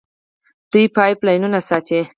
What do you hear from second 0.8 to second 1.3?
پایپ